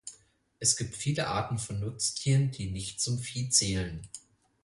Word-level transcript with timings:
Es 0.57 0.77
gibt 0.77 0.95
viele 0.95 1.27
Arten 1.27 1.59
von 1.59 1.79
Nutztieren, 1.79 2.49
die 2.49 2.71
nicht 2.71 2.99
zum 3.01 3.19
Vieh 3.19 3.51
zählen. 3.51 4.09